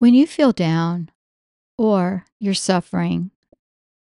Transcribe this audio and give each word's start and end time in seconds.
When 0.00 0.14
you 0.14 0.26
feel 0.26 0.52
down 0.52 1.10
or 1.76 2.24
you're 2.38 2.54
suffering, 2.54 3.32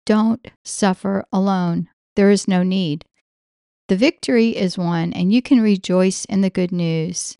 don't 0.03 0.47
suffer 0.63 1.25
alone. 1.31 1.89
There 2.15 2.31
is 2.31 2.47
no 2.47 2.63
need. 2.63 3.05
The 3.87 3.95
victory 3.95 4.57
is 4.57 4.79
won, 4.79 5.13
and 5.13 5.31
you 5.31 5.43
can 5.43 5.61
rejoice 5.61 6.25
in 6.25 6.41
the 6.41 6.49
good 6.49 6.71
news. 6.71 7.37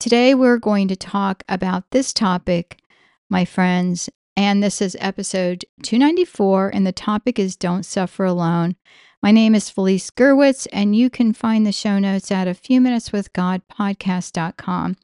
Today, 0.00 0.34
we're 0.34 0.58
going 0.58 0.88
to 0.88 0.96
talk 0.96 1.44
about 1.48 1.92
this 1.92 2.12
topic, 2.12 2.80
my 3.28 3.44
friends, 3.44 4.10
and 4.34 4.60
this 4.60 4.82
is 4.82 4.96
episode 4.98 5.64
294, 5.84 6.70
and 6.74 6.84
the 6.84 6.90
topic 6.90 7.38
is 7.38 7.54
Don't 7.54 7.84
Suffer 7.84 8.24
Alone. 8.24 8.74
My 9.22 9.30
name 9.30 9.54
is 9.54 9.70
Felice 9.70 10.10
Gerwitz, 10.10 10.66
and 10.72 10.96
you 10.96 11.08
can 11.08 11.32
find 11.32 11.64
the 11.64 11.70
show 11.70 12.00
notes 12.00 12.32
at 12.32 12.48
a 12.48 12.54
few 12.54 12.80
minutes 12.80 13.12
with 13.12 13.32
God 13.32 13.62
podcast.com. 13.70 14.96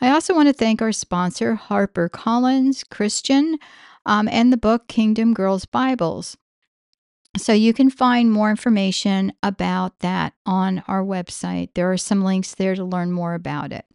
I 0.00 0.10
also 0.10 0.34
want 0.34 0.48
to 0.48 0.52
thank 0.52 0.80
our 0.80 0.92
sponsor, 0.92 1.60
HarperCollins 1.68 2.88
Christian, 2.88 3.58
um, 4.06 4.28
and 4.28 4.52
the 4.52 4.56
book 4.56 4.86
Kingdom 4.86 5.34
Girls 5.34 5.64
Bibles. 5.64 6.36
So 7.36 7.52
you 7.52 7.72
can 7.72 7.90
find 7.90 8.30
more 8.30 8.50
information 8.50 9.32
about 9.42 9.98
that 10.00 10.34
on 10.46 10.82
our 10.86 11.02
website. 11.02 11.70
There 11.74 11.90
are 11.90 11.96
some 11.96 12.22
links 12.22 12.54
there 12.54 12.74
to 12.74 12.84
learn 12.84 13.12
more 13.12 13.34
about 13.34 13.72
it. 13.72 13.86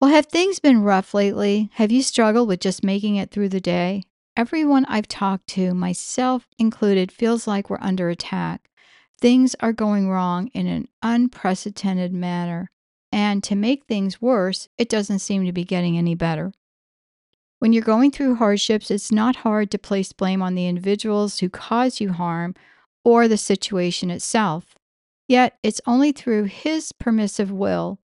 Well, 0.00 0.10
have 0.10 0.26
things 0.26 0.58
been 0.58 0.82
rough 0.82 1.14
lately? 1.14 1.70
Have 1.74 1.92
you 1.92 2.02
struggled 2.02 2.48
with 2.48 2.60
just 2.60 2.82
making 2.82 3.16
it 3.16 3.30
through 3.30 3.50
the 3.50 3.60
day? 3.60 4.02
Everyone 4.36 4.84
I've 4.86 5.08
talked 5.08 5.46
to, 5.48 5.74
myself 5.74 6.48
included, 6.58 7.12
feels 7.12 7.46
like 7.46 7.70
we're 7.70 7.78
under 7.80 8.08
attack. 8.08 8.68
Things 9.20 9.54
are 9.60 9.72
going 9.72 10.08
wrong 10.08 10.48
in 10.48 10.66
an 10.66 10.88
unprecedented 11.02 12.12
manner. 12.12 12.71
And 13.12 13.44
to 13.44 13.54
make 13.54 13.84
things 13.84 14.22
worse, 14.22 14.68
it 14.78 14.88
doesn't 14.88 15.18
seem 15.18 15.44
to 15.44 15.52
be 15.52 15.64
getting 15.64 15.98
any 15.98 16.14
better. 16.14 16.52
When 17.58 17.72
you're 17.72 17.82
going 17.82 18.10
through 18.10 18.36
hardships, 18.36 18.90
it's 18.90 19.12
not 19.12 19.36
hard 19.36 19.70
to 19.70 19.78
place 19.78 20.12
blame 20.12 20.42
on 20.42 20.54
the 20.54 20.66
individuals 20.66 21.38
who 21.38 21.48
cause 21.48 22.00
you 22.00 22.12
harm 22.12 22.54
or 23.04 23.28
the 23.28 23.36
situation 23.36 24.10
itself. 24.10 24.74
Yet, 25.28 25.58
it's 25.62 25.80
only 25.86 26.10
through 26.10 26.44
His 26.44 26.92
permissive 26.92 27.52
will 27.52 28.00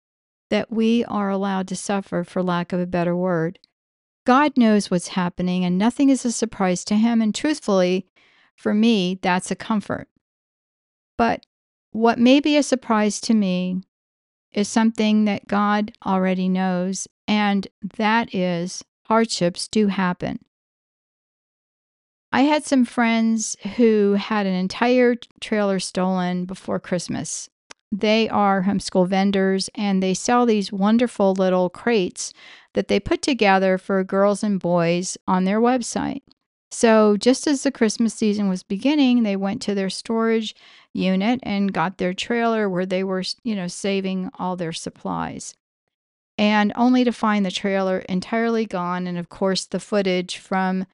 that 0.50 0.72
we 0.72 1.06
are 1.06 1.30
allowed 1.30 1.68
to 1.70 1.76
suffer, 1.76 2.24
for 2.24 2.44
lack 2.44 2.74
of 2.74 2.80
a 2.80 2.86
better 2.86 3.16
word. 3.16 3.60
God 4.26 4.58
knows 4.58 4.92
what's 4.92 5.10
happening, 5.10 5.64
and 5.64 5.78
nothing 5.78 6.10
is 6.10 6.26
a 6.26 6.32
surprise 6.32 6.84
to 6.86 6.96
Him. 6.96 7.22
And 7.22 7.34
truthfully, 7.34 8.08
for 8.56 8.74
me, 8.74 9.20
that's 9.22 9.52
a 9.52 9.56
comfort. 9.56 10.08
But 11.18 11.46
what 11.92 12.20
may 12.20 12.40
be 12.40 12.58
a 12.58 12.64
surprise 12.64 13.22
to 13.22 13.34
me 13.34 13.82
is 14.56 14.68
something 14.68 15.26
that 15.26 15.48
God 15.48 15.92
already 16.06 16.50
knows, 16.50 17.08
and 17.28 17.68
that 17.98 18.34
is 18.34 18.84
hardships 19.04 19.68
do 19.68 19.88
happen. 19.88 20.40
I 22.32 22.42
had 22.42 22.66
some 22.66 22.86
friends 22.86 23.56
who 23.76 24.14
had 24.14 24.46
an 24.46 24.56
entire 24.56 25.16
trailer 25.40 25.80
stolen 25.80 26.46
before 26.46 26.80
Christmas. 26.80 27.50
They 27.92 28.28
are 28.28 28.64
homeschool 28.64 29.08
vendors 29.08 29.70
and 29.76 30.02
they 30.02 30.14
sell 30.14 30.46
these 30.46 30.72
wonderful 30.72 31.34
little 31.34 31.70
crates 31.70 32.34
that 32.74 32.88
they 32.90 33.00
put 33.00 33.22
together 33.22 33.78
for 33.78 34.04
girls 34.04 34.44
and 34.44 34.60
boys 34.60 35.18
on 35.28 35.46
their 35.46 35.62
website. 35.62 36.24
So, 36.78 37.16
just 37.16 37.48
as 37.48 37.64
the 37.64 37.72
Christmas 37.72 38.14
season 38.14 38.50
was 38.50 38.62
beginning, 38.62 39.24
they 39.24 39.38
went 39.38 39.62
to 39.62 39.74
their 39.74 39.90
storage 39.90 40.54
unit 40.92 41.40
and 41.42 41.72
got 41.72 42.00
their 42.00 42.14
trailer 42.14 42.68
where 42.70 42.86
they 42.86 43.02
were, 43.02 43.24
you 43.46 43.56
know, 43.56 43.68
saving 43.68 44.30
all 44.38 44.58
their 44.58 44.74
supplies. 44.74 45.56
And 46.38 46.74
only 46.76 47.06
to 47.06 47.14
find 47.14 47.46
the 47.46 47.50
trailer 47.50 48.00
entirely 48.00 48.66
gone. 48.66 49.08
And 49.08 49.18
of 49.18 49.30
course, 49.30 49.64
the 49.64 49.80
footage 49.80 50.38
from 50.38 50.86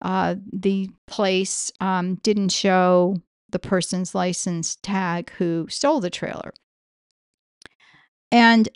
uh, 0.00 0.36
the 0.50 0.88
place 1.06 1.70
um, 1.80 2.14
didn't 2.22 2.48
show 2.48 3.20
the 3.50 3.58
person's 3.58 4.14
license 4.14 4.76
tag 4.76 5.32
who 5.32 5.66
stole 5.68 6.00
the 6.00 6.08
trailer. 6.08 6.54
And 8.32 8.70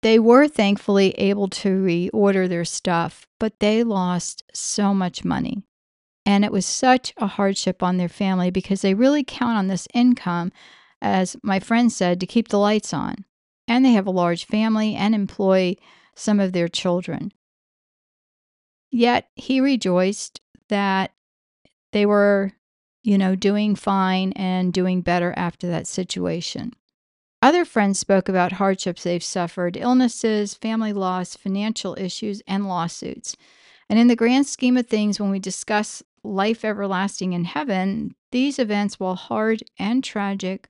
they 0.00 0.18
were 0.18 0.48
thankfully 0.48 1.10
able 1.18 1.48
to 1.48 1.68
reorder 1.68 2.48
their 2.48 2.64
stuff, 2.64 3.26
but 3.38 3.60
they 3.60 3.84
lost 3.84 4.44
so 4.54 4.94
much 4.94 5.26
money. 5.26 5.62
And 6.26 6.44
it 6.44 6.52
was 6.52 6.64
such 6.64 7.12
a 7.18 7.26
hardship 7.26 7.82
on 7.82 7.96
their 7.96 8.08
family 8.08 8.50
because 8.50 8.80
they 8.80 8.94
really 8.94 9.24
count 9.24 9.58
on 9.58 9.68
this 9.68 9.86
income, 9.92 10.52
as 11.02 11.36
my 11.42 11.60
friend 11.60 11.92
said, 11.92 12.18
to 12.20 12.26
keep 12.26 12.48
the 12.48 12.58
lights 12.58 12.94
on. 12.94 13.24
And 13.68 13.84
they 13.84 13.92
have 13.92 14.06
a 14.06 14.10
large 14.10 14.46
family 14.46 14.94
and 14.94 15.14
employ 15.14 15.76
some 16.14 16.40
of 16.40 16.52
their 16.52 16.68
children. 16.68 17.32
Yet 18.90 19.28
he 19.34 19.60
rejoiced 19.60 20.40
that 20.68 21.12
they 21.92 22.06
were, 22.06 22.52
you 23.02 23.18
know, 23.18 23.34
doing 23.34 23.74
fine 23.74 24.32
and 24.32 24.72
doing 24.72 25.00
better 25.00 25.34
after 25.36 25.66
that 25.68 25.86
situation. 25.86 26.72
Other 27.42 27.66
friends 27.66 27.98
spoke 27.98 28.28
about 28.28 28.52
hardships 28.52 29.02
they've 29.02 29.22
suffered 29.22 29.76
illnesses, 29.76 30.54
family 30.54 30.94
loss, 30.94 31.36
financial 31.36 31.94
issues, 31.98 32.40
and 32.46 32.66
lawsuits. 32.66 33.36
And 33.88 33.98
in 33.98 34.06
the 34.06 34.16
grand 34.16 34.46
scheme 34.46 34.78
of 34.78 34.86
things, 34.86 35.20
when 35.20 35.30
we 35.30 35.38
discuss 35.38 36.02
life 36.24 36.64
everlasting 36.64 37.32
in 37.32 37.44
heaven, 37.44 38.14
these 38.32 38.58
events, 38.58 38.98
while 38.98 39.14
hard 39.14 39.62
and 39.78 40.02
tragic, 40.02 40.68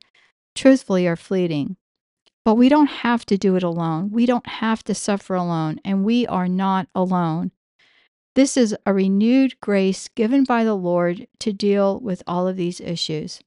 truthfully 0.54 1.06
are 1.06 1.16
fleeting. 1.16 1.76
But 2.44 2.56
we 2.56 2.68
don't 2.68 2.88
have 2.88 3.24
to 3.26 3.38
do 3.38 3.56
it 3.56 3.62
alone. 3.62 4.10
We 4.10 4.26
don't 4.26 4.46
have 4.46 4.84
to 4.84 4.94
suffer 4.94 5.34
alone, 5.34 5.80
and 5.84 6.04
we 6.04 6.26
are 6.26 6.48
not 6.48 6.88
alone. 6.94 7.52
This 8.34 8.56
is 8.56 8.76
a 8.84 8.92
renewed 8.92 9.60
grace 9.60 10.08
given 10.08 10.44
by 10.44 10.64
the 10.64 10.74
Lord 10.74 11.28
to 11.38 11.52
deal 11.52 12.00
with 12.00 12.22
all 12.26 12.48
of 12.48 12.56
these 12.56 12.80
issues. 12.80 13.40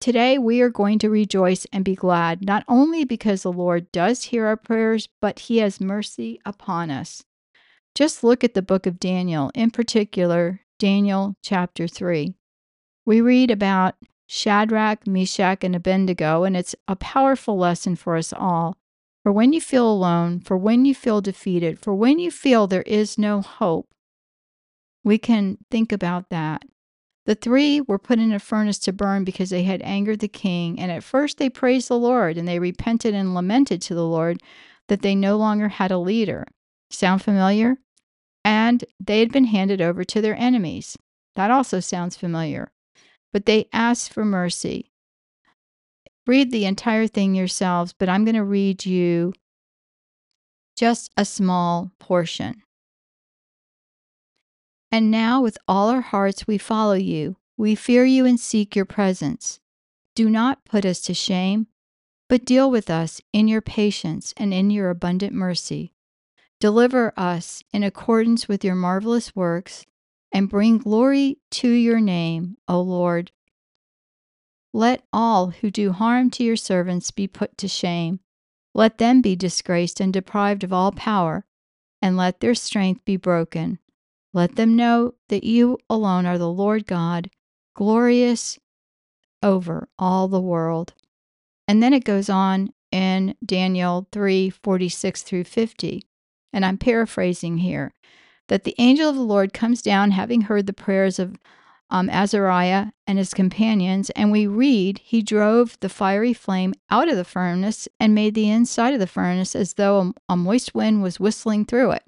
Today, 0.00 0.38
we 0.38 0.60
are 0.60 0.70
going 0.70 0.98
to 1.00 1.10
rejoice 1.10 1.66
and 1.72 1.84
be 1.84 1.94
glad, 1.94 2.44
not 2.44 2.64
only 2.68 3.04
because 3.04 3.42
the 3.42 3.52
Lord 3.52 3.90
does 3.90 4.24
hear 4.24 4.46
our 4.46 4.56
prayers, 4.56 5.08
but 5.20 5.40
He 5.40 5.58
has 5.58 5.80
mercy 5.80 6.40
upon 6.46 6.90
us. 6.90 7.24
Just 7.94 8.22
look 8.22 8.44
at 8.44 8.54
the 8.54 8.62
book 8.62 8.86
of 8.86 9.00
Daniel, 9.00 9.50
in 9.54 9.70
particular, 9.70 10.60
Daniel 10.80 11.36
chapter 11.42 11.86
3. 11.86 12.34
We 13.04 13.20
read 13.20 13.50
about 13.50 13.96
Shadrach, 14.26 15.06
Meshach, 15.06 15.62
and 15.62 15.76
Abednego, 15.76 16.44
and 16.44 16.56
it's 16.56 16.74
a 16.88 16.96
powerful 16.96 17.58
lesson 17.58 17.96
for 17.96 18.16
us 18.16 18.32
all. 18.32 18.78
For 19.22 19.30
when 19.30 19.52
you 19.52 19.60
feel 19.60 19.86
alone, 19.86 20.40
for 20.40 20.56
when 20.56 20.86
you 20.86 20.94
feel 20.94 21.20
defeated, 21.20 21.78
for 21.78 21.94
when 21.94 22.18
you 22.18 22.30
feel 22.30 22.66
there 22.66 22.80
is 22.82 23.18
no 23.18 23.42
hope, 23.42 23.92
we 25.04 25.18
can 25.18 25.58
think 25.70 25.92
about 25.92 26.30
that. 26.30 26.62
The 27.26 27.34
three 27.34 27.82
were 27.82 27.98
put 27.98 28.18
in 28.18 28.32
a 28.32 28.38
furnace 28.38 28.78
to 28.78 28.92
burn 28.92 29.24
because 29.24 29.50
they 29.50 29.64
had 29.64 29.82
angered 29.82 30.20
the 30.20 30.28
king, 30.28 30.80
and 30.80 30.90
at 30.90 31.04
first 31.04 31.36
they 31.36 31.50
praised 31.50 31.88
the 31.88 31.98
Lord, 31.98 32.38
and 32.38 32.48
they 32.48 32.58
repented 32.58 33.14
and 33.14 33.34
lamented 33.34 33.82
to 33.82 33.94
the 33.94 34.06
Lord 34.06 34.40
that 34.88 35.02
they 35.02 35.14
no 35.14 35.36
longer 35.36 35.68
had 35.68 35.90
a 35.90 35.98
leader. 35.98 36.46
Sound 36.88 37.20
familiar? 37.20 37.76
And 38.44 38.84
they 38.98 39.20
had 39.20 39.32
been 39.32 39.44
handed 39.44 39.80
over 39.80 40.04
to 40.04 40.20
their 40.20 40.36
enemies. 40.36 40.96
That 41.36 41.50
also 41.50 41.80
sounds 41.80 42.16
familiar. 42.16 42.72
But 43.32 43.46
they 43.46 43.68
asked 43.72 44.12
for 44.12 44.24
mercy. 44.24 44.90
Read 46.26 46.50
the 46.50 46.64
entire 46.64 47.06
thing 47.06 47.34
yourselves, 47.34 47.92
but 47.92 48.08
I'm 48.08 48.24
going 48.24 48.34
to 48.34 48.44
read 48.44 48.84
you 48.86 49.32
just 50.76 51.10
a 51.16 51.24
small 51.24 51.92
portion. 51.98 52.62
And 54.92 55.10
now, 55.10 55.40
with 55.40 55.58
all 55.68 55.88
our 55.88 56.00
hearts, 56.00 56.46
we 56.46 56.58
follow 56.58 56.94
you. 56.94 57.36
We 57.56 57.74
fear 57.74 58.04
you 58.04 58.24
and 58.24 58.40
seek 58.40 58.74
your 58.74 58.84
presence. 58.84 59.60
Do 60.16 60.28
not 60.28 60.64
put 60.64 60.84
us 60.84 61.00
to 61.02 61.14
shame, 61.14 61.68
but 62.28 62.44
deal 62.44 62.70
with 62.70 62.90
us 62.90 63.20
in 63.32 63.46
your 63.46 63.60
patience 63.60 64.34
and 64.36 64.52
in 64.52 64.70
your 64.70 64.90
abundant 64.90 65.32
mercy. 65.32 65.92
Deliver 66.60 67.14
us 67.16 67.64
in 67.72 67.82
accordance 67.82 68.46
with 68.46 68.62
your 68.62 68.74
marvelous 68.74 69.34
works, 69.34 69.86
and 70.30 70.48
bring 70.48 70.76
glory 70.76 71.38
to 71.50 71.68
your 71.70 72.00
name, 72.00 72.58
O 72.68 72.82
Lord. 72.82 73.32
Let 74.74 75.02
all 75.10 75.48
who 75.48 75.70
do 75.70 75.92
harm 75.92 76.28
to 76.32 76.44
your 76.44 76.56
servants 76.56 77.10
be 77.10 77.26
put 77.26 77.56
to 77.58 77.66
shame. 77.66 78.20
Let 78.74 78.98
them 78.98 79.22
be 79.22 79.34
disgraced 79.34 80.00
and 80.00 80.12
deprived 80.12 80.62
of 80.62 80.72
all 80.72 80.92
power, 80.92 81.46
and 82.02 82.18
let 82.18 82.40
their 82.40 82.54
strength 82.54 83.06
be 83.06 83.16
broken. 83.16 83.78
Let 84.34 84.56
them 84.56 84.76
know 84.76 85.14
that 85.30 85.44
you 85.44 85.78
alone 85.88 86.26
are 86.26 86.38
the 86.38 86.52
Lord 86.52 86.86
God, 86.86 87.30
glorious 87.74 88.58
over 89.42 89.88
all 89.98 90.28
the 90.28 90.40
world. 90.42 90.92
And 91.66 91.82
then 91.82 91.94
it 91.94 92.04
goes 92.04 92.28
on 92.28 92.74
in 92.92 93.34
Daniel 93.44 94.06
3 94.12 94.50
46 94.50 95.22
through 95.22 95.44
50 95.44 96.04
and 96.52 96.64
I'm 96.64 96.78
paraphrasing 96.78 97.58
here, 97.58 97.92
that 98.48 98.64
the 98.64 98.74
angel 98.78 99.08
of 99.08 99.16
the 99.16 99.22
Lord 99.22 99.52
comes 99.52 99.82
down 99.82 100.10
having 100.10 100.42
heard 100.42 100.66
the 100.66 100.72
prayers 100.72 101.18
of 101.18 101.36
um, 101.90 102.08
Azariah 102.08 102.92
and 103.06 103.18
his 103.18 103.34
companions, 103.34 104.10
and 104.10 104.30
we 104.30 104.46
read 104.46 104.98
he 104.98 105.22
drove 105.22 105.76
the 105.80 105.88
fiery 105.88 106.32
flame 106.32 106.72
out 106.88 107.08
of 107.08 107.16
the 107.16 107.24
furnace 107.24 107.88
and 107.98 108.14
made 108.14 108.34
the 108.34 108.48
inside 108.48 108.94
of 108.94 109.00
the 109.00 109.06
furnace 109.06 109.56
as 109.56 109.74
though 109.74 110.14
a, 110.28 110.32
a 110.32 110.36
moist 110.36 110.74
wind 110.74 111.02
was 111.02 111.18
whistling 111.18 111.64
through 111.64 111.92
it. 111.92 112.04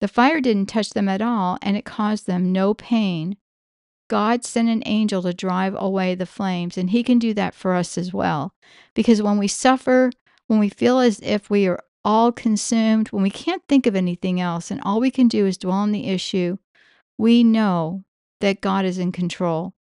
The 0.00 0.08
fire 0.08 0.40
didn't 0.40 0.66
touch 0.66 0.90
them 0.90 1.08
at 1.08 1.22
all, 1.22 1.58
and 1.62 1.76
it 1.76 1.84
caused 1.84 2.26
them 2.26 2.52
no 2.52 2.74
pain. 2.74 3.36
God 4.08 4.44
sent 4.44 4.68
an 4.68 4.82
angel 4.86 5.22
to 5.22 5.34
drive 5.34 5.74
away 5.76 6.14
the 6.14 6.26
flames, 6.26 6.78
and 6.78 6.90
He 6.90 7.02
can 7.02 7.18
do 7.18 7.34
that 7.34 7.54
for 7.54 7.74
us 7.74 7.98
as 7.98 8.12
well. 8.12 8.52
Because 8.94 9.22
when 9.22 9.38
we 9.38 9.48
suffer, 9.48 10.10
when 10.46 10.58
we 10.58 10.68
feel 10.68 11.00
as 11.00 11.20
if 11.20 11.50
we 11.50 11.66
are 11.66 11.80
all 12.06 12.30
consumed, 12.30 13.08
when 13.08 13.24
we 13.24 13.30
can't 13.30 13.64
think 13.68 13.84
of 13.84 13.96
anything 13.96 14.40
else, 14.40 14.70
and 14.70 14.80
all 14.82 15.00
we 15.00 15.10
can 15.10 15.26
do 15.26 15.44
is 15.44 15.58
dwell 15.58 15.74
on 15.74 15.90
the 15.90 16.06
issue, 16.06 16.56
we 17.18 17.42
know 17.42 18.04
that 18.40 18.60
God 18.60 18.84
is 18.84 18.96
in 18.96 19.10
control. 19.10 19.74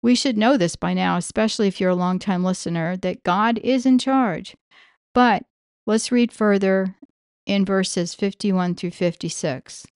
We 0.00 0.14
should 0.14 0.38
know 0.38 0.56
this 0.56 0.76
by 0.76 0.94
now, 0.94 1.16
especially 1.16 1.66
if 1.66 1.80
you're 1.80 1.90
a 1.90 1.96
long-time 1.96 2.44
listener, 2.44 2.96
that 2.98 3.24
God 3.24 3.58
is 3.64 3.84
in 3.84 3.98
charge. 3.98 4.56
But 5.12 5.42
let's 5.86 6.12
read 6.12 6.30
further 6.30 6.94
in 7.44 7.64
verses 7.64 8.14
51 8.14 8.76
through 8.76 8.92
56. 8.92 9.88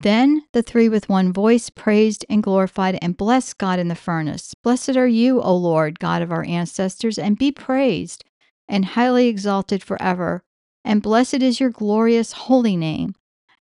Then 0.00 0.44
the 0.52 0.62
three 0.62 0.88
with 0.88 1.08
one 1.08 1.32
voice 1.32 1.70
praised 1.70 2.24
and 2.30 2.40
glorified 2.40 3.00
and 3.02 3.16
blessed 3.16 3.58
God 3.58 3.80
in 3.80 3.88
the 3.88 3.96
furnace. 3.96 4.54
Blessed 4.62 4.96
are 4.96 5.08
you, 5.08 5.42
O 5.42 5.56
Lord, 5.56 5.98
God 5.98 6.22
of 6.22 6.30
our 6.30 6.44
ancestors, 6.44 7.18
and 7.18 7.36
be 7.36 7.50
praised 7.50 8.24
and 8.68 8.84
highly 8.84 9.28
exalted 9.28 9.82
forever. 9.82 10.42
And 10.84 11.02
blessed 11.02 11.42
is 11.42 11.60
your 11.60 11.70
glorious 11.70 12.32
holy 12.32 12.76
name, 12.76 13.14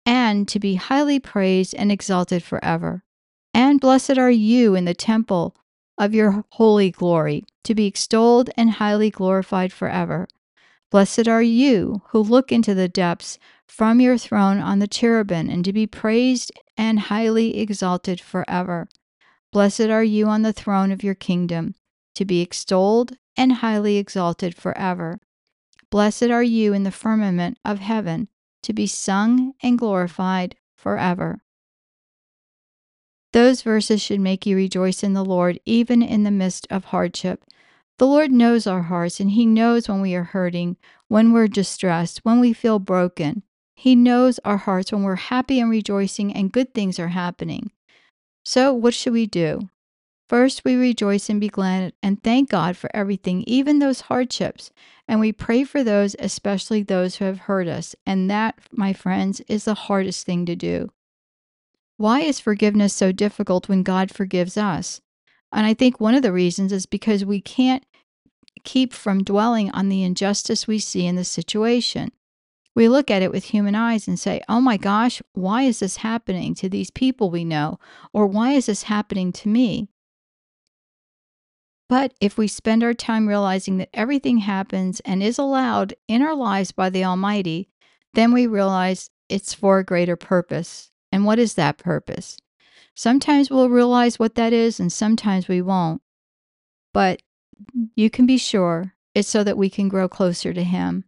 and 0.06 0.46
to 0.48 0.58
be 0.58 0.74
highly 0.74 1.20
praised 1.20 1.74
and 1.74 1.90
exalted 1.92 2.42
forever. 2.42 3.02
And 3.52 3.80
blessed 3.80 4.18
are 4.18 4.30
you 4.30 4.74
in 4.74 4.84
the 4.84 4.94
temple 4.94 5.54
of 5.96 6.14
your 6.14 6.44
holy 6.50 6.90
glory, 6.90 7.44
to 7.62 7.74
be 7.74 7.86
extolled 7.86 8.50
and 8.56 8.72
highly 8.72 9.10
glorified 9.10 9.72
forever. 9.72 10.26
Blessed 10.90 11.28
are 11.28 11.42
you 11.42 12.02
who 12.08 12.20
look 12.20 12.50
into 12.52 12.74
the 12.74 12.88
depths 12.88 13.38
from 13.66 14.00
your 14.00 14.18
throne 14.18 14.58
on 14.58 14.78
the 14.78 14.88
cherubim, 14.88 15.48
and 15.48 15.64
to 15.64 15.72
be 15.72 15.86
praised 15.86 16.52
and 16.76 16.98
highly 17.00 17.58
exalted 17.58 18.20
forever. 18.20 18.88
Blessed 19.52 19.82
are 19.82 20.04
you 20.04 20.26
on 20.26 20.42
the 20.42 20.52
throne 20.52 20.90
of 20.90 21.04
your 21.04 21.14
kingdom, 21.14 21.74
to 22.14 22.24
be 22.24 22.40
extolled 22.40 23.16
and 23.36 23.54
highly 23.54 23.96
exalted 23.96 24.54
forever. 24.54 25.20
Blessed 25.90 26.24
are 26.24 26.42
you 26.42 26.72
in 26.72 26.82
the 26.82 26.90
firmament 26.90 27.58
of 27.64 27.78
heaven, 27.78 28.28
to 28.62 28.72
be 28.72 28.86
sung 28.86 29.54
and 29.62 29.78
glorified 29.78 30.56
forever. 30.76 31.40
Those 33.32 33.62
verses 33.62 34.00
should 34.00 34.20
make 34.20 34.46
you 34.46 34.56
rejoice 34.56 35.02
in 35.02 35.12
the 35.12 35.24
Lord, 35.24 35.58
even 35.64 36.02
in 36.02 36.22
the 36.22 36.30
midst 36.30 36.66
of 36.70 36.86
hardship. 36.86 37.44
The 37.98 38.06
Lord 38.06 38.30
knows 38.30 38.66
our 38.66 38.82
hearts, 38.82 39.20
and 39.20 39.32
He 39.32 39.46
knows 39.46 39.88
when 39.88 40.00
we 40.00 40.14
are 40.14 40.24
hurting, 40.24 40.76
when 41.08 41.32
we're 41.32 41.48
distressed, 41.48 42.24
when 42.24 42.40
we 42.40 42.52
feel 42.52 42.78
broken. 42.78 43.42
He 43.74 43.94
knows 43.94 44.38
our 44.44 44.56
hearts 44.56 44.92
when 44.92 45.02
we're 45.02 45.16
happy 45.16 45.60
and 45.60 45.70
rejoicing 45.70 46.32
and 46.32 46.52
good 46.52 46.74
things 46.74 46.98
are 46.98 47.08
happening. 47.08 47.72
So, 48.44 48.72
what 48.72 48.94
should 48.94 49.12
we 49.12 49.26
do? 49.26 49.68
First, 50.28 50.64
we 50.64 50.74
rejoice 50.74 51.28
and 51.28 51.40
be 51.40 51.48
glad 51.48 51.92
and 52.02 52.22
thank 52.22 52.48
God 52.48 52.76
for 52.76 52.90
everything, 52.94 53.44
even 53.46 53.78
those 53.78 54.02
hardships. 54.02 54.70
And 55.06 55.20
we 55.20 55.32
pray 55.32 55.64
for 55.64 55.84
those, 55.84 56.16
especially 56.18 56.82
those 56.82 57.16
who 57.16 57.26
have 57.26 57.40
hurt 57.40 57.68
us. 57.68 57.94
And 58.06 58.30
that, 58.30 58.58
my 58.72 58.94
friends, 58.94 59.40
is 59.48 59.64
the 59.64 59.74
hardest 59.74 60.24
thing 60.24 60.46
to 60.46 60.56
do. 60.56 60.90
Why 61.98 62.20
is 62.20 62.40
forgiveness 62.40 62.94
so 62.94 63.12
difficult 63.12 63.68
when 63.68 63.82
God 63.82 64.10
forgives 64.10 64.56
us? 64.56 65.02
And 65.52 65.66
I 65.66 65.74
think 65.74 66.00
one 66.00 66.14
of 66.14 66.22
the 66.22 66.32
reasons 66.32 66.72
is 66.72 66.86
because 66.86 67.24
we 67.24 67.40
can't 67.40 67.84
keep 68.64 68.92
from 68.92 69.22
dwelling 69.22 69.70
on 69.72 69.90
the 69.90 70.02
injustice 70.02 70.66
we 70.66 70.78
see 70.78 71.06
in 71.06 71.16
the 71.16 71.24
situation. 71.24 72.10
We 72.74 72.88
look 72.88 73.10
at 73.10 73.22
it 73.22 73.30
with 73.30 73.44
human 73.44 73.74
eyes 73.74 74.08
and 74.08 74.18
say, 74.18 74.40
oh 74.48 74.60
my 74.60 74.78
gosh, 74.78 75.22
why 75.34 75.62
is 75.62 75.78
this 75.78 75.98
happening 75.98 76.54
to 76.56 76.68
these 76.68 76.90
people 76.90 77.30
we 77.30 77.44
know? 77.44 77.78
Or 78.12 78.26
why 78.26 78.52
is 78.52 78.66
this 78.66 78.84
happening 78.84 79.30
to 79.32 79.48
me? 79.48 79.88
But 81.88 82.14
if 82.20 82.38
we 82.38 82.48
spend 82.48 82.82
our 82.82 82.94
time 82.94 83.28
realizing 83.28 83.76
that 83.78 83.90
everything 83.92 84.38
happens 84.38 85.00
and 85.00 85.22
is 85.22 85.38
allowed 85.38 85.94
in 86.08 86.22
our 86.22 86.34
lives 86.34 86.72
by 86.72 86.90
the 86.90 87.04
Almighty, 87.04 87.68
then 88.14 88.32
we 88.32 88.46
realize 88.46 89.10
it's 89.28 89.54
for 89.54 89.78
a 89.78 89.84
greater 89.84 90.16
purpose. 90.16 90.90
And 91.12 91.24
what 91.24 91.38
is 91.38 91.54
that 91.54 91.78
purpose? 91.78 92.38
Sometimes 92.94 93.50
we'll 93.50 93.68
realize 93.68 94.18
what 94.18 94.34
that 94.36 94.52
is, 94.52 94.80
and 94.80 94.92
sometimes 94.92 95.48
we 95.48 95.60
won't. 95.60 96.00
But 96.92 97.22
you 97.94 98.08
can 98.08 98.26
be 98.26 98.38
sure 98.38 98.94
it's 99.14 99.28
so 99.28 99.44
that 99.44 99.58
we 99.58 99.68
can 99.68 99.88
grow 99.88 100.08
closer 100.08 100.52
to 100.52 100.62
Him. 100.62 101.04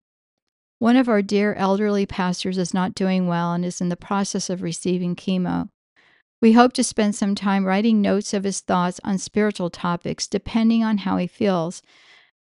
One 0.79 0.97
of 0.97 1.09
our 1.09 1.23
dear 1.23 1.55
elderly 1.55 2.07
pastors 2.07 2.59
is 2.59 2.75
not 2.75 2.95
doing 2.95 3.27
well 3.27 3.53
and 3.53 3.65
is 3.65 3.81
in 3.81 3.89
the 3.89 3.97
process 3.97 4.51
of 4.51 4.63
receiving 4.63 5.17
chemo. 5.17 5.71
We 6.43 6.53
hope 6.53 6.75
to 6.75 6.85
spend 6.85 7.15
some 7.15 7.35
time 7.35 7.65
writing 7.65 8.03
notes 8.03 8.35
of 8.35 8.45
his 8.45 8.61
thoughts 8.61 9.01
on 9.03 9.19
spiritual 9.19 9.71
topics, 9.71 10.27
depending 10.27 10.85
on 10.85 10.99
how 10.99 11.17
he 11.17 11.27
feels. 11.27 11.83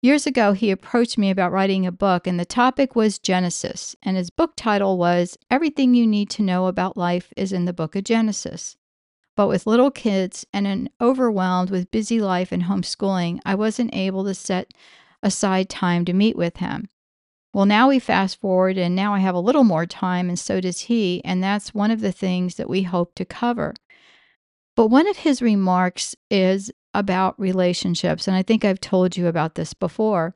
Years 0.00 0.26
ago, 0.26 0.52
he 0.52 0.70
approached 0.70 1.18
me 1.18 1.30
about 1.30 1.52
writing 1.52 1.86
a 1.86 1.92
book, 1.92 2.26
and 2.26 2.40
the 2.40 2.44
topic 2.44 2.96
was 2.96 3.18
Genesis, 3.18 3.94
and 4.02 4.16
his 4.16 4.30
book 4.30 4.54
title 4.56 4.98
was 4.98 5.38
Everything 5.50 5.94
You 5.94 6.06
Need 6.06 6.30
to 6.30 6.42
Know 6.42 6.66
About 6.66 6.96
Life 6.96 7.32
is 7.36 7.52
in 7.52 7.66
the 7.66 7.72
Book 7.72 7.94
of 7.94 8.04
Genesis. 8.04 8.76
But 9.36 9.48
with 9.48 9.66
little 9.66 9.90
kids 9.90 10.46
and 10.52 10.66
an 10.66 10.88
overwhelmed 11.00 11.70
with 11.70 11.90
busy 11.90 12.20
life 12.20 12.50
and 12.50 12.64
homeschooling, 12.64 13.40
I 13.44 13.54
wasn't 13.54 13.94
able 13.94 14.24
to 14.24 14.34
set 14.34 14.72
aside 15.22 15.68
time 15.68 16.04
to 16.06 16.12
meet 16.12 16.36
with 16.36 16.56
him. 16.56 16.88
Well, 17.54 17.66
now 17.66 17.88
we 17.88 17.98
fast 17.98 18.40
forward, 18.40 18.78
and 18.78 18.96
now 18.96 19.12
I 19.12 19.18
have 19.18 19.34
a 19.34 19.40
little 19.40 19.64
more 19.64 19.84
time, 19.84 20.28
and 20.28 20.38
so 20.38 20.60
does 20.60 20.80
he. 20.80 21.22
And 21.24 21.42
that's 21.42 21.74
one 21.74 21.90
of 21.90 22.00
the 22.00 22.12
things 22.12 22.54
that 22.54 22.70
we 22.70 22.82
hope 22.82 23.14
to 23.16 23.24
cover. 23.24 23.74
But 24.74 24.86
one 24.86 25.06
of 25.06 25.18
his 25.18 25.42
remarks 25.42 26.16
is 26.30 26.72
about 26.94 27.38
relationships. 27.38 28.26
And 28.26 28.36
I 28.36 28.42
think 28.42 28.64
I've 28.64 28.80
told 28.80 29.16
you 29.16 29.26
about 29.26 29.54
this 29.54 29.74
before. 29.74 30.34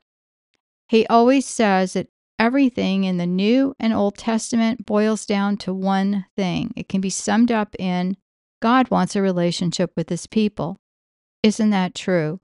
He 0.89 1.07
always 1.07 1.47
says 1.47 1.95
that 1.95 2.09
everything 2.39 3.05
in 3.05 3.17
the 3.17 3.27
New 3.27 3.75
and 3.81 3.93
Old 3.93 4.17
Testament 4.19 4.85
boils 4.87 5.27
down 5.27 5.57
to 5.59 5.73
one 5.73 6.27
thing. 6.37 6.73
It 6.77 6.89
can 6.89 7.01
be 7.01 7.11
summed 7.11 7.51
up 7.51 7.75
in 7.79 8.17
God 8.61 8.91
wants 8.91 9.17
a 9.17 9.23
relationship 9.23 9.93
with 9.97 10.09
his 10.09 10.27
people. 10.27 10.81
Isn't 11.43 11.71
that 11.71 11.95
true? 11.95 12.41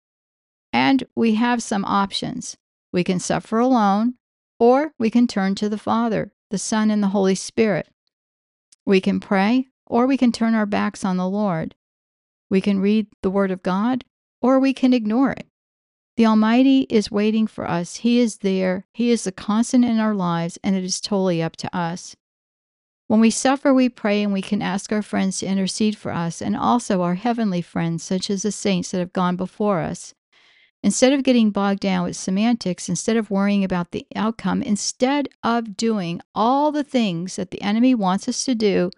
And 0.73 1.05
we 1.14 1.34
have 1.34 1.62
some 1.62 1.84
options. 1.84 2.56
We 2.93 3.05
can 3.05 3.20
suffer 3.20 3.58
alone, 3.58 4.14
or 4.60 4.92
we 4.98 5.10
can 5.10 5.26
turn 5.26 5.56
to 5.56 5.68
the 5.68 5.78
Father, 5.78 6.30
the 6.50 6.58
Son, 6.58 6.90
and 6.90 7.02
the 7.02 7.08
Holy 7.08 7.34
Spirit. 7.34 7.88
We 8.85 9.00
can 9.00 9.18
pray, 9.18 9.68
or 9.87 10.06
we 10.06 10.16
can 10.16 10.30
turn 10.30 10.54
our 10.54 10.66
backs 10.66 11.04
on 11.04 11.16
the 11.16 11.28
Lord. 11.28 11.75
We 12.50 12.61
can 12.61 12.78
read 12.78 13.06
the 13.23 13.30
Word 13.30 13.50
of 13.50 13.62
God, 13.62 14.04
or 14.42 14.61
we 14.61 14.75
can 14.75 14.92
ignore 14.92 15.32
it. 15.32 15.46
The 16.16 16.26
Almighty 16.26 16.87
is 16.90 17.11
waiting 17.11 17.46
for 17.46 17.68
us. 17.68 17.96
He 17.96 18.20
is 18.20 18.38
there. 18.38 18.85
He 18.92 19.11
is 19.11 19.25
the 19.25 19.32
constant 19.32 19.85
in 19.85 19.99
our 19.99 20.14
lives, 20.14 20.58
and 20.62 20.76
it 20.76 20.85
is 20.85 21.00
totally 21.00 21.42
up 21.42 21.56
to 21.56 21.76
us. 21.76 22.14
When 23.06 23.20
we 23.20 23.30
suffer, 23.30 23.73
we 23.73 23.88
pray, 23.88 24.23
and 24.23 24.32
we 24.32 24.42
can 24.42 24.61
ask 24.61 24.92
our 24.92 25.02
friends 25.02 25.38
to 25.38 25.46
intercede 25.46 25.96
for 25.96 26.12
us, 26.12 26.42
and 26.42 26.54
also 26.54 27.00
our 27.00 27.14
heavenly 27.14 27.62
friends, 27.62 28.02
such 28.02 28.28
as 28.28 28.42
the 28.42 28.52
saints 28.52 28.90
that 28.90 28.99
have 28.99 29.14
gone 29.14 29.37
before 29.37 29.80
us. 29.80 30.14
Instead 30.82 31.12
of 31.12 31.22
getting 31.22 31.50
bogged 31.50 31.80
down 31.80 32.04
with 32.04 32.16
semantics, 32.16 32.88
instead 32.88 33.16
of 33.16 33.30
worrying 33.30 33.62
about 33.64 33.90
the 33.90 34.06
outcome, 34.16 34.62
instead 34.62 35.28
of 35.42 35.76
doing 35.76 36.20
all 36.34 36.72
the 36.72 36.84
things 36.84 37.37
that 37.37 37.50
the 37.50 37.60
enemy 37.60 37.94
wants 37.94 38.26
us 38.28 38.44
to 38.44 38.54
do, 38.54 38.90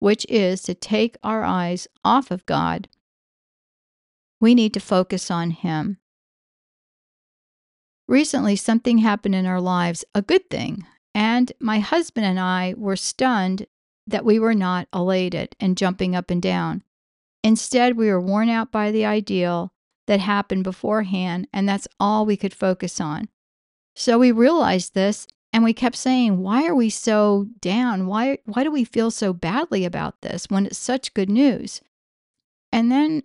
which 0.00 0.26
is 0.28 0.62
to 0.62 0.74
take 0.74 1.16
our 1.22 1.42
eyes 1.42 1.88
off 2.04 2.30
of 2.30 2.44
God, 2.44 2.88
we 4.38 4.54
need 4.54 4.74
to 4.74 4.80
focus 4.80 5.30
on 5.30 5.50
Him. 5.50 5.98
Recently, 8.06 8.54
something 8.54 8.98
happened 8.98 9.34
in 9.34 9.46
our 9.46 9.62
lives, 9.62 10.04
a 10.14 10.20
good 10.20 10.50
thing, 10.50 10.86
and 11.14 11.52
my 11.58 11.78
husband 11.78 12.26
and 12.26 12.38
I 12.38 12.74
were 12.76 12.96
stunned 12.96 13.66
that 14.06 14.26
we 14.26 14.38
were 14.38 14.54
not 14.54 14.88
elated 14.92 15.56
and 15.58 15.78
jumping 15.78 16.14
up 16.14 16.30
and 16.30 16.42
down. 16.42 16.82
Instead, 17.42 17.96
we 17.96 18.08
were 18.08 18.20
worn 18.20 18.50
out 18.50 18.70
by 18.70 18.90
the 18.90 19.06
ideal 19.06 19.72
that 20.06 20.20
happened 20.20 20.64
beforehand, 20.64 21.48
and 21.52 21.68
that's 21.68 21.88
all 21.98 22.26
we 22.26 22.36
could 22.36 22.54
focus 22.54 23.00
on. 23.00 23.28
So 23.94 24.18
we 24.18 24.32
realized 24.32 24.94
this 24.94 25.26
and 25.52 25.62
we 25.62 25.72
kept 25.72 25.96
saying, 25.96 26.38
why 26.38 26.66
are 26.66 26.74
we 26.74 26.90
so 26.90 27.46
down? 27.60 28.06
Why 28.08 28.38
why 28.44 28.64
do 28.64 28.72
we 28.72 28.84
feel 28.84 29.10
so 29.10 29.32
badly 29.32 29.84
about 29.84 30.20
this 30.20 30.46
when 30.48 30.66
it's 30.66 30.78
such 30.78 31.14
good 31.14 31.30
news? 31.30 31.80
And 32.72 32.90
then 32.90 33.22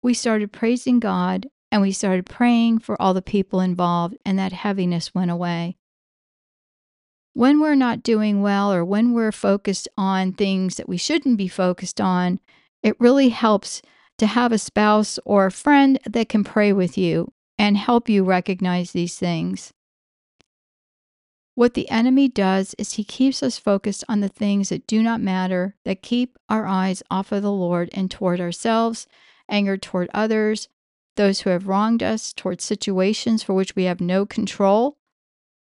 we 0.00 0.14
started 0.14 0.52
praising 0.52 1.00
God 1.00 1.48
and 1.72 1.82
we 1.82 1.90
started 1.90 2.26
praying 2.26 2.78
for 2.78 3.00
all 3.02 3.14
the 3.14 3.22
people 3.22 3.60
involved 3.60 4.16
and 4.24 4.38
that 4.38 4.52
heaviness 4.52 5.12
went 5.12 5.30
away. 5.30 5.76
When 7.34 7.60
we're 7.60 7.74
not 7.74 8.02
doing 8.02 8.42
well 8.42 8.72
or 8.72 8.84
when 8.84 9.12
we're 9.12 9.32
focused 9.32 9.88
on 9.96 10.34
things 10.34 10.76
that 10.76 10.88
we 10.88 10.98
shouldn't 10.98 11.38
be 11.38 11.48
focused 11.48 12.00
on, 12.00 12.38
it 12.82 13.00
really 13.00 13.30
helps 13.30 13.82
to 14.22 14.26
have 14.28 14.52
a 14.52 14.58
spouse 14.58 15.18
or 15.24 15.46
a 15.46 15.50
friend 15.50 15.98
that 16.08 16.28
can 16.28 16.44
pray 16.44 16.72
with 16.72 16.96
you 16.96 17.32
and 17.58 17.76
help 17.76 18.08
you 18.08 18.22
recognize 18.22 18.92
these 18.92 19.18
things. 19.18 19.72
What 21.56 21.74
the 21.74 21.90
enemy 21.90 22.28
does 22.28 22.72
is 22.78 22.92
he 22.92 23.02
keeps 23.02 23.42
us 23.42 23.58
focused 23.58 24.04
on 24.08 24.20
the 24.20 24.28
things 24.28 24.68
that 24.68 24.86
do 24.86 25.02
not 25.02 25.20
matter, 25.20 25.74
that 25.84 26.02
keep 26.02 26.38
our 26.48 26.68
eyes 26.68 27.02
off 27.10 27.32
of 27.32 27.42
the 27.42 27.50
Lord 27.50 27.90
and 27.92 28.08
toward 28.08 28.40
ourselves, 28.40 29.08
anger 29.48 29.76
toward 29.76 30.08
others, 30.14 30.68
those 31.16 31.40
who 31.40 31.50
have 31.50 31.66
wronged 31.66 32.04
us, 32.04 32.32
toward 32.32 32.60
situations 32.60 33.42
for 33.42 33.54
which 33.54 33.74
we 33.74 33.84
have 33.84 34.00
no 34.00 34.24
control. 34.24 34.98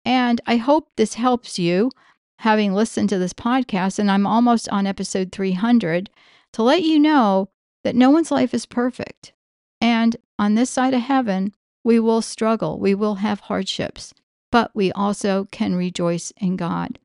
And 0.03 0.41
I 0.45 0.57
hope 0.57 0.89
this 0.97 1.13
helps 1.13 1.57
you, 1.57 1.91
having 2.39 2.73
listened 2.73 3.07
to 3.07 3.19
this 3.19 3.31
podcast, 3.31 3.99
and 3.99 4.11
I'm 4.11 4.27
almost 4.27 4.67
on 4.67 4.85
episode 4.85 5.31
300, 5.31 6.09
to 6.51 6.61
let 6.61 6.83
you 6.83 6.99
know 6.99 7.47
that 7.83 7.95
no 7.95 8.09
one's 8.09 8.31
life 8.31 8.53
is 8.53 8.65
perfect. 8.65 9.33
And 9.81 10.17
on 10.37 10.55
this 10.55 10.69
side 10.69 10.93
of 10.93 11.01
heaven, 11.01 11.53
we 11.83 11.99
will 11.99 12.21
struggle, 12.21 12.79
we 12.79 12.93
will 12.93 13.15
have 13.15 13.41
hardships 13.41 14.13
but 14.51 14.71
we 14.73 14.91
also 14.91 15.47
can 15.51 15.75
rejoice 15.75 16.31
in 16.37 16.55
God. 16.55 16.99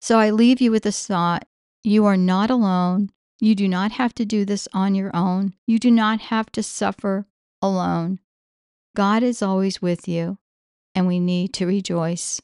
So 0.00 0.18
I 0.18 0.30
leave 0.30 0.60
you 0.60 0.70
with 0.70 0.84
this 0.84 1.06
thought 1.06 1.46
you 1.84 2.04
are 2.04 2.16
not 2.16 2.50
alone. 2.50 3.10
You 3.40 3.54
do 3.54 3.68
not 3.68 3.92
have 3.92 4.12
to 4.14 4.24
do 4.24 4.44
this 4.44 4.66
on 4.72 4.94
your 4.94 5.14
own. 5.14 5.54
You 5.66 5.78
do 5.78 5.90
not 5.90 6.20
have 6.22 6.50
to 6.52 6.62
suffer 6.62 7.26
alone. 7.62 8.18
God 8.96 9.22
is 9.22 9.42
always 9.42 9.80
with 9.80 10.08
you, 10.08 10.38
and 10.94 11.06
we 11.06 11.20
need 11.20 11.52
to 11.54 11.66
rejoice. 11.66 12.42